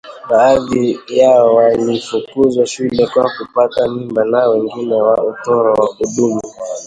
Baadhi 0.29 0.99
yao 1.07 1.55
walifukuzwa 1.55 2.65
shule 2.67 3.07
kwa 3.07 3.31
kupata 3.37 3.87
mimba 3.87 4.25
na 4.25 4.47
wengine 4.47 4.99
kwa 4.99 5.25
utoro 5.25 5.73
wa 5.73 5.87
kudumu 5.93 6.41